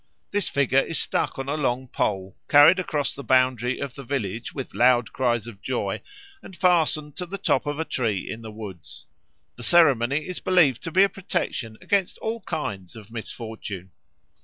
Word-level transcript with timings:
This 0.31 0.49
figure 0.49 0.79
is 0.79 0.97
stuck 0.97 1.37
on 1.37 1.47
a 1.47 1.55
long 1.55 1.87
pole, 1.87 2.35
carried 2.49 2.79
across 2.79 3.13
the 3.13 3.23
boundary 3.23 3.77
of 3.77 3.93
the 3.93 4.03
village 4.03 4.51
with 4.51 4.73
loud 4.73 5.13
cries 5.13 5.45
of 5.45 5.61
joy, 5.61 6.01
and 6.41 6.55
fastened 6.55 7.15
to 7.17 7.27
the 7.27 7.37
top 7.37 7.67
of 7.67 7.79
a 7.79 7.85
tree 7.85 8.27
in 8.27 8.41
the 8.41 8.49
wood. 8.49 8.79
The 9.57 9.63
ceremony 9.63 10.25
is 10.27 10.39
believed 10.39 10.81
to 10.85 10.91
be 10.91 11.03
a 11.03 11.07
protection 11.07 11.77
against 11.81 12.17
all 12.17 12.41
kinds 12.41 12.95
of 12.95 13.11
misfortune. 13.11 13.91